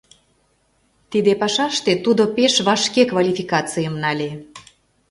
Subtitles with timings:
[1.11, 4.29] Тиде пашаште тудо пеш вашке «квалификацийым» нале.